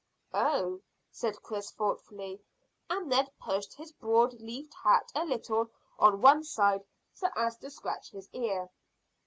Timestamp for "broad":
3.91-4.33